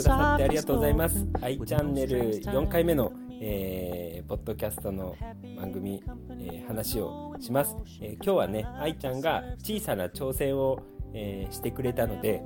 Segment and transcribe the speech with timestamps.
[0.00, 1.26] くださってありがとうございます。
[1.42, 5.14] i チャンネル4回目の、えー、ポッドキャストの
[5.56, 6.02] 番組、
[6.38, 12.42] えー、話をします、えー、今日はね、愛ちゃんが小さな挑戦を、えー、してくれたので、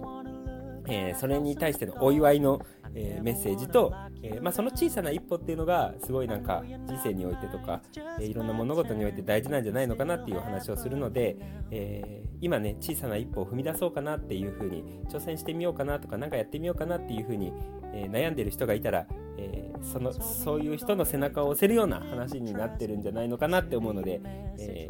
[0.89, 2.61] えー、それに対してのお祝いの、
[2.95, 3.93] えー、メッセージと、
[4.23, 7.83] えー、まあ、その小さな一歩っていうのがすごいなんか人生においてとか、
[8.21, 11.37] えいろんな物事において大事なんじゃないのかなっていうお話をするので、
[11.71, 17.53] え今ね小さな一歩を踏み出そうかなっていうふうに挑戦してみようかなとか何かやってみようかなっていうふうに、
[17.93, 19.07] え悩んでる人がいたら、
[19.39, 24.21] えそのそういう人の背中を押せるような話になってるんじゃないのかなって思うので、
[24.59, 24.89] え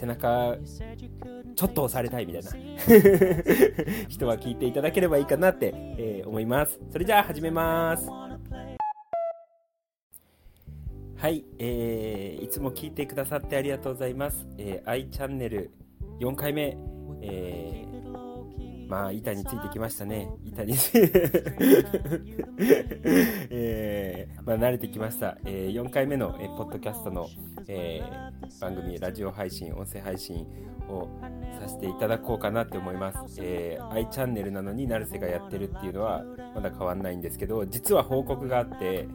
[0.00, 0.56] 背中
[1.54, 2.50] ちょっと押されたいみたいな。
[4.08, 6.80] 人は聞いていただければいいかなって、えー、思います。
[6.90, 8.08] それじゃあ始めます。
[11.16, 15.70] はい、えー、いつも聞いてくださってありがとうございます、えー、i チャンネル
[16.18, 16.78] 4回目、
[17.20, 18.09] えー、
[18.90, 20.28] まあ板についてきましたね。
[20.44, 20.74] 板に
[23.48, 27.28] えー、まあ、慣れてきました、えー、4回目の、えー、ポッドキャストの、
[27.68, 30.44] えー、番組ラジオ配信音声配信
[30.88, 31.08] を
[31.60, 36.24] させていただこうかなって思います、えー、i チャンネルなのに成瀬がやってるっていうのは
[36.56, 39.06] まだ変わんないんですけど実は報告があって、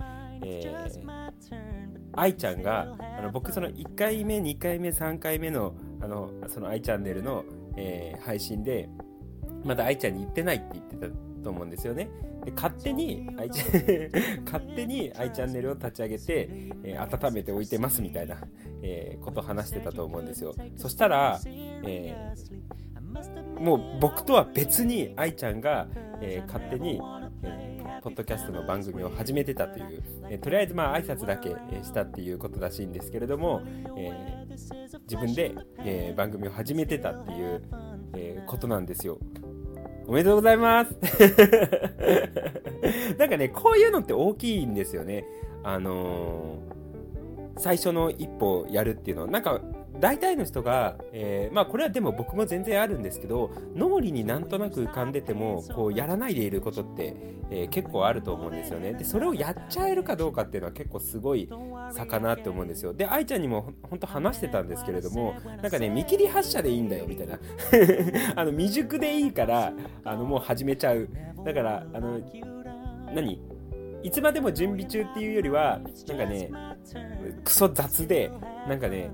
[0.41, 1.31] えー、
[2.13, 7.43] 愛ちゃんがあの僕その1回目2回目3回目のあのその愛チャンネルの、
[7.75, 8.89] えー、配信で
[9.66, 11.08] まだ愛ちゃんに言ってないって言ってた
[11.44, 12.09] と思うんですよね
[12.45, 13.63] で勝手に愛ちゃ
[14.45, 16.49] 勝手に愛チャンネルを立ち上げて、
[16.83, 18.38] えー、温めておいてますみたいな、
[18.81, 21.39] えー、ことを話してたと思うんですよそしたら、
[21.83, 25.88] えー、もう僕とは別に愛ちゃんが、
[26.22, 27.02] え勝手に、
[27.44, 31.50] えポッドキャストの番組を始めてたという、えとりあえずまあ挨拶だけ
[31.81, 33.61] したっていうことらしいんですけれども、
[33.97, 34.45] え
[35.03, 37.61] 自分で、え番組を始めてたっていう、
[38.13, 39.17] えことなんですよ。
[40.07, 40.93] おめでとうございます
[43.17, 45.25] なんかね、こういうのって大きいんですよね。
[45.63, 49.61] あのー、最初の一歩やるっていうのは、なんか
[50.00, 57.16] 大体の人が、えー、まあこれはでも僕も全然あるんですけど脳裏になんとなく浮かんでてもこうやらないでいることって、
[57.50, 58.94] えー、結構あると思うんですよね。
[58.94, 61.50] でそれをやっちゃえるかどうかっていうのは結構すごい
[61.91, 62.94] 差かなって思うんですよ。
[62.94, 67.39] で愛ちゃんにも本当話してたんですけれどもなんかね見切り発車でいいんだよみたいな。
[68.35, 69.73] あの未熟でいいから
[70.03, 71.07] あのもう始めちゃう。
[71.44, 72.19] だからあの
[73.13, 73.54] 何？
[74.05, 76.51] いつまでも準備中っていうよりはなんかね
[77.43, 78.31] クソ雑で
[78.67, 79.09] なんかね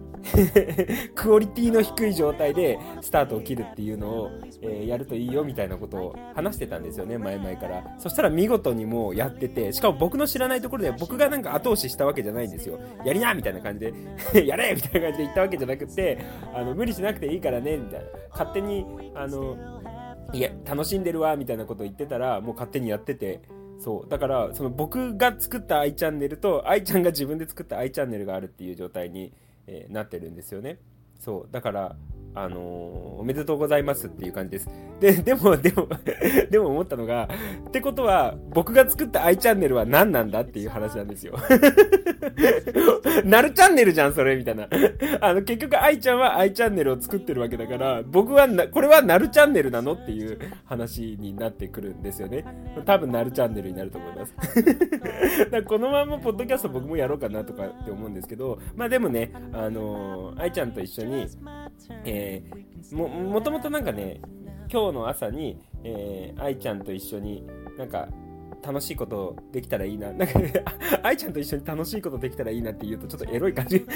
[1.16, 4.30] クオリティの低い状態でスタートを切るっていうのを、
[4.62, 7.96] え、やるといいよみたいなことを話してたんですよね前々から。
[8.00, 12.78] そしたら見事にもうやっててしかも僕の知らないところで僕がなんか後押ししたわけじゃないんですよ。
[13.06, 13.90] やりなみたいな感じ
[14.34, 16.18] で やれみたいな感じで言ったわけじゃなくて
[16.54, 18.06] あの無理しなくていいからねみたいな。
[18.32, 18.86] 勝手に
[19.16, 19.56] あの
[20.34, 23.40] いや楽しんでるわみたいなことを言ってたらもう勝手にやってて。
[23.82, 24.10] そう。
[24.10, 29.34] だから、その僕が作った i チャンネルと、愛ちゃんが自分で作った i チャンネルがあるっていう状態に、
[29.66, 30.78] えー、なってるんですよね。
[31.20, 31.52] そう。
[31.52, 31.96] だから、
[32.34, 32.60] あのー、
[33.20, 34.70] おめでとうございますっていう感じです。
[35.00, 35.88] で、でも、でも
[36.50, 37.28] でも思ったのが、
[37.68, 41.38] ってことは、僕が作った i チャンネルは何なんだっていう話なんですよ。
[43.26, 44.68] なるチャンネルじゃん、それ、みたいな。
[45.20, 52.46] あの、結局、愛ちゃんは i チャンネルを作ってるわけだから、僕はな、これはなるチャンネルなのっていう話になってくるんですよね。
[52.86, 54.36] 多分、なるチャンネルになると思います。
[55.52, 61.28] だこのまま、ポッドキャスト僕もやろうかなとかって思うんですけど、まあでもね、あのー、愛ちゃんと一緒に、
[62.06, 62.21] えー、
[62.92, 64.22] も、もともとなんかね、
[64.72, 67.46] 今日の朝に、えー、愛ちゃんと一緒に
[67.78, 68.08] なんか
[68.64, 70.12] 楽しいことできたらいいな。
[70.14, 70.54] なんかね、
[71.04, 73.84] 愛ちゃんと一緒に楽しいことできたらいいなって言うとちょっとエロい感じ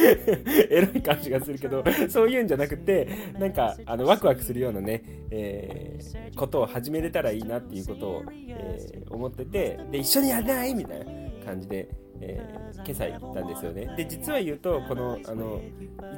[0.69, 3.07] エロい感じがするけど、そういうんじゃなくて、
[3.39, 11.05] なんか、あの、ワクワクするようなね、えー、ことを始めれたらいいなっていうことを、えー、思ってて、で、一緒にやらないみたいな
[11.45, 11.87] 感じで、
[12.21, 13.93] えー、今朝行ったんですよね。
[13.95, 15.61] で、実は言うと、この、あの、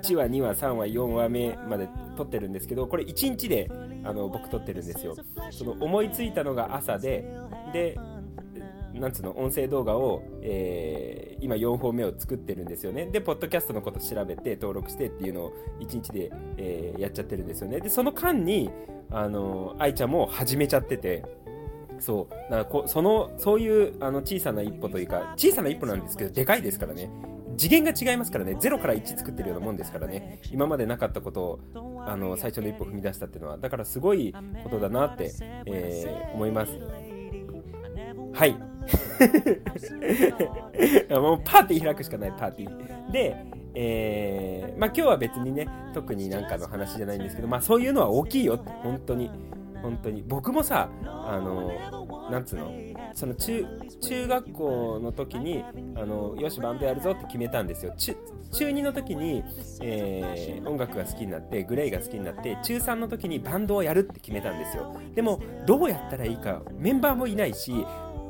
[0.01, 3.69] 1話、2話、3話、4話目まで撮ってるんですけど、これ1日で、
[4.03, 5.15] あの、僕撮ってるんですよ。
[5.51, 7.25] その、思いついたのが朝で、
[7.73, 7.97] で、
[8.93, 13.07] なんつうの、音声動画を、えー、今4本目を作ってるんですよね。
[13.07, 17.79] で、ポッドキャストのこと調べて、登録してっていうのを1日で、えー、やっちゃってるんですよね。
[17.79, 18.69] で、その間に、
[19.11, 21.23] あの、愛ちゃんも始めちゃってて、
[21.99, 22.51] そう。
[22.51, 27.09] だからその、そういうあの小さな一歩というか、小さな一歩なんですけど、でかいですからね。
[27.57, 28.53] 次元が違いますからね。
[28.53, 30.39] 0から1作ってるようなもんですからね。
[30.51, 31.59] 今までなかったことを、
[32.05, 34.33] あの、最初の一歩踏み出したっていうのは、だからすごい
[34.63, 35.31] ことだなって、
[35.65, 36.71] えー、思います。
[38.33, 38.53] はい。
[41.09, 43.11] もうパーティー開くしかないパーティー。
[43.11, 49.31] で、えー、まあ今日は別にね、特になんかの話じゃないんですけど、まあそういうのは大きいよって、本当に。
[49.81, 50.23] 本当に。
[50.27, 51.71] 僕もさあの
[52.29, 52.71] なんつうの？
[53.13, 53.65] その中
[54.01, 55.63] 中学校の時に
[55.95, 57.93] あのよしバンドやるぞって決めたんですよ。
[57.97, 59.43] 中2の時に、
[59.81, 64.95] えー、音楽が好きになってグレイが好きになって中3の時にバンドをやるって決めたんですよ。
[65.15, 67.85] でもどうやったらいいかメンバーもいないし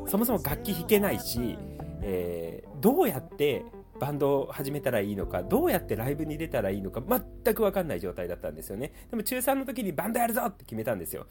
[0.07, 1.57] そもそも楽器弾けないし、
[2.01, 3.65] えー、どうやって
[3.99, 8.93] バンドを始めたらいいのか、どうやってライブに出たらいいのか、全く分かんない状態だったんですよね。
[9.09, 11.27] でも中3の時にバンドやるぞって決めたんですよ。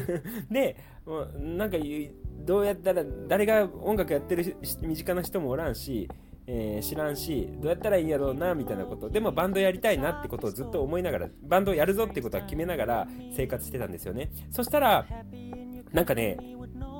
[0.50, 0.76] で、
[1.38, 1.76] なんか、
[2.44, 6.08] どうやったら、誰が音楽やってる身近な人もおらんし、
[6.50, 9.10] えー、知らんし、どうやったらいいんやろうな、みたいなこと。
[9.10, 14.30] でもバンドやりたいなってことをずっと思いながら、バンドをやるぞってことは決めながら生活してたんですよね。
[14.50, 15.06] そしたら、
[15.92, 16.38] なんかね、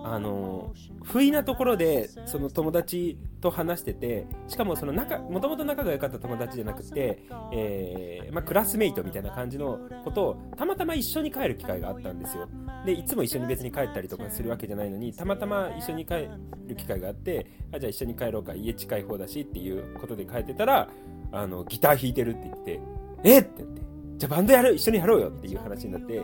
[0.04, 0.72] あの
[1.02, 7.22] 不意なところでその友達と話しててしかもその仲もともと仲が良かった友達じゃなくて、
[7.52, 12.48] えー、まあ、クラスメイトみたいな感じのことをたまたま一緒に帰る機会があったんですよ。
[12.84, 16.28] でいつも一緒に別に帰ったりとかするわけじゃないのにたまたま一緒に帰
[16.66, 20.88] る機会があってあじゃあ一緒に帰ろうか家近い方だしっていうことで帰ってたら
[21.32, 22.80] あのギター弾いてるって言って
[23.24, 23.82] えっって言って
[24.16, 26.22] じゃあバンドやる一緒にやろうよっていう話になって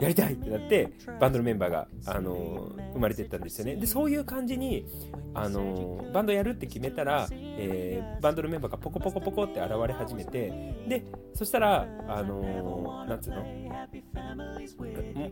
[0.00, 3.76] やりたいってなってバンドのメンバーが、あの、生まれてったんですよね。
[3.76, 4.86] でそういう感じに、
[5.34, 7.28] あの、バンドやるって決めたら、
[7.58, 11.04] えー、バンドのメンバーがポコポコポコって現れ始めてで
[11.34, 13.30] そしたらあのー、なんつう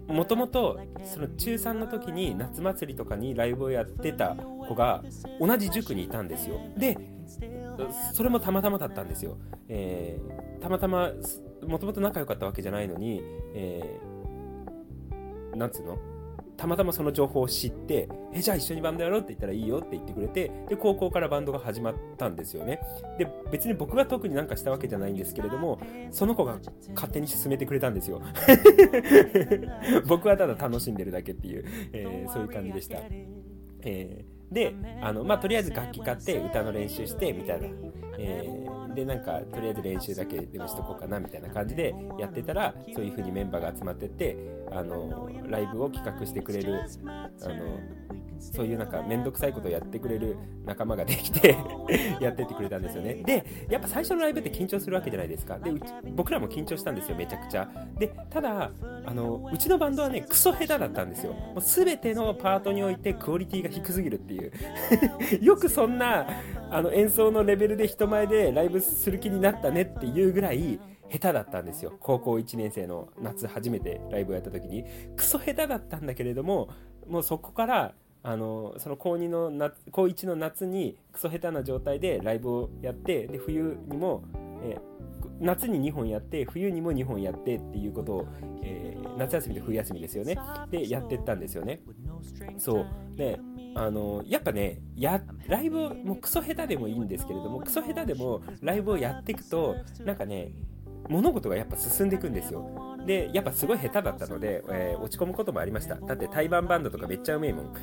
[0.08, 0.14] の？
[0.14, 5.02] もともとその中3の時に夏祭りとかにライブをやってた子が
[5.40, 6.60] 同じ塾にいたんですよ。
[6.76, 6.96] で
[8.12, 9.38] それもたまたまだったんですよ、
[9.68, 11.10] えー、たまたま
[11.66, 13.22] もともと仲良かったわけじゃないのに、
[13.54, 14.13] えー
[15.56, 15.98] なんつうの？
[16.56, 22.80] たまたまその情報を知って、え、じゃあ一緒にバンドやろうって言ったらいいよって言ってくれて、で、高校からバンドが始まったんですよね。
[23.18, 25.80] で、別に僕が特になんかしたわけじゃないんですけれども、
[26.12, 26.58] その子が
[26.94, 28.22] 勝手に進めてくれたんですよ。
[30.06, 32.98] 僕はただ楽しんでるだけっていう、えー、そういう感じでした。
[33.82, 37.68] えー、で、あの、まあ、とりあえず楽器買って歌の練習して、みたいな。
[38.16, 44.36] えー、で、なんか、とりあえず練習だけでもしとこうかな、みたいな感じでやってたら、そういう風にメンバーが集まってって、
[44.74, 47.78] あの、ライブを企画してくれる、あの、
[48.38, 50.36] そういうなんかめんどくさいことをやってくれる
[50.66, 51.56] 仲間ができて
[52.20, 53.14] やってってくれたんですよね。
[53.24, 55.58] で、やっぱ最初のライブって緊張するわけじゃないですか。
[55.58, 55.72] で、
[56.14, 57.68] 僕らも緊張したんですよ、めちゃくちゃ。
[57.98, 58.70] で、ただ、
[59.06, 61.32] あの、うちのバンドはね、クソ下手だったんですよ。
[61.32, 64.52] もう全てのパートにおいてクオリティが低すぎるっていう。
[65.40, 66.26] よくそんな、
[66.70, 70.78] あの、演奏のレベルで人前でライブする気になったねっていうぐらい、
[71.10, 71.92] 下手だったんですよ。
[72.00, 74.84] 高校1年生の夏初めてライブをやった時に。
[75.16, 76.68] クソ下手だったんだけれども、
[77.06, 84.24] もうそこからあのその高2の夏高1の夏にクソ下手な状態でライブをやってで冬にも、
[84.62, 84.78] え、
[85.40, 88.28] 夏に2本やって冬にも2本やってっていうことを、
[88.62, 90.38] えー、夏休みと冬休みですよね
[90.70, 91.80] でやってったんですよね
[92.58, 92.86] そう
[93.16, 93.38] で
[93.74, 100.52] あのやっぱねやライブもうクソ下手でもいいんですけれどもクソ下手でもライブをやっていくとなんかね
[101.08, 102.96] 物事がやっぱ進んでいくんですよ。
[103.06, 105.96] で、やっぱすごい下手だったので、えー、落ち込むこともありました。
[105.96, 107.74] だって対バンバンドとかめっちゃうめえもん。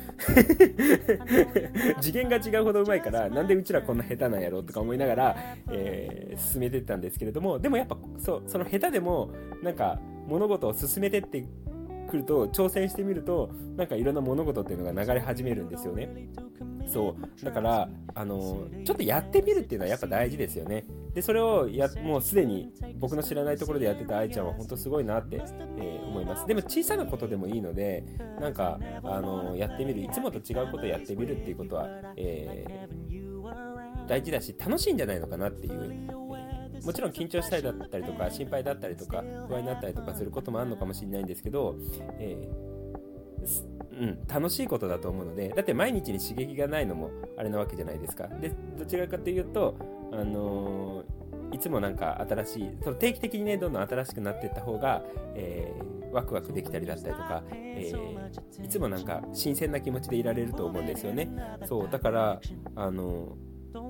[2.00, 5.36] 次元が違うほどうまいから、なんでうちらこんな下手なんやろうとか思いながら、
[5.70, 9.30] えー、進めてったんですけれども、でもやっぱそう、その下手でも、
[9.62, 11.44] なんか物事を進めてって
[12.10, 16.28] くると、挑戦してみると、なんかいろんな物事っていうのが流れ始めるんですよね。
[16.86, 26.46] そうだからあのちょっとやってみるっていうのはやっぱ大事ですよねでそれをやもうすでに僕の知らないところでやってた愛ちゃんは本当すごいなって、えー、思います。
[26.46, 28.04] でも小さなことでもいいので
[28.40, 36.12] なんかあのやってみるいつもと違うことをやってみるっていうことは、えー、大事だし楽しいんじゃないのかなっていう、
[36.82, 41.76] もちろん緊張したりだったりとか心配だったりとか不安になったりとかすることもあるのかもしれないんですけど、
[42.18, 48.26] えーうん、楽しいことだと思うので、だって毎日に刺激がないのもあれなわけじゃないですか。
[48.26, 49.76] で、どちらかというと、
[50.12, 55.02] あのー、いつもなんか新しい、その定期的にね、どんどん新しくなっていった方が、
[55.34, 61.28] えー、ワクワクできたりだったりとか、えー、いつもなんか新鮮な気持ちでいられると思うんですよね。
[61.66, 62.40] そう、だから、
[62.74, 63.36] あの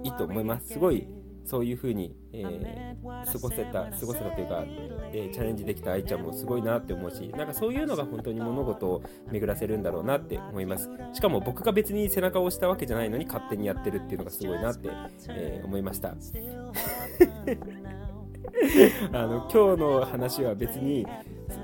[0.05, 0.75] いいと思います。
[0.75, 1.07] すごい、
[1.45, 4.65] そういう風に、えー、過ごせた、過ごせたというか、
[5.13, 10.89] えー、チャレンジできた愛ちゃんもすごいなって思うし、なんかそういうのが本当に物事を巡らせるんだろうなって思います。
[11.13, 14.89] しかも僕が別に背中を押したわけじゃないのに勝手にやってるっていうのがすごいなって、
[15.29, 16.15] えー、思いました。
[19.13, 21.07] あの今日の話は別に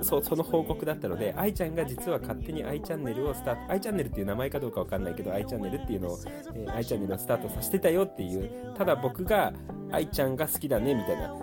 [0.02, 6.18] そその報告だったので、愛ちゃんが実は勝手に i チャンネルをスタート、i チャンネルっていう名前かどうかわかんないけど、i チャンネルっていうのを、
[6.54, 9.52] えー、i チャンネルをスタートさせてたよっていう、ただ僕が
[9.90, 11.34] 愛ちゃんが好きだねみたいな、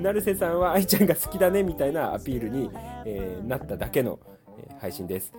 [0.00, 2.70] 成瀬さんは愛ちゃんが好きだねみたいなアピールに、
[3.04, 4.18] えー、なっただけの、
[4.80, 5.32] 配信です。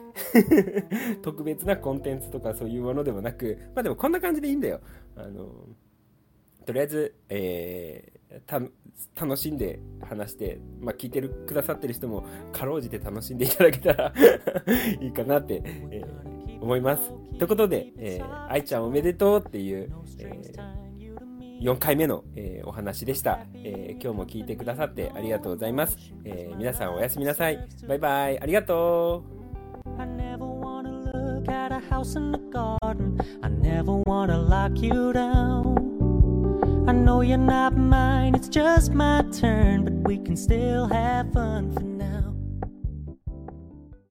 [1.22, 4.82] 特別なコンテンツとかそういうものでもなく、まあでもこんな感じでいいんだよ。
[5.16, 5.68] あの、
[6.66, 14.14] とりあえず、えー、楽しんで話して、まあ聞いてるくださってる人もかろうじて楽しんでいただけたら
[15.02, 17.12] いいかなって、えー、思います。
[17.38, 20.86] ということで、えー、愛ちゃんおめでとうっていう、えー
[21.62, 27.68] 4回目の、えー、お話でした、え、今日も聞いてくださってありがとうございます、え、皆さんおやすみなさい。
[27.88, 28.40] バイバイ。
[28.42, 29.36] ありがとう。
[36.88, 41.95] I know you're not mine, it's just my turn, but we can still have fun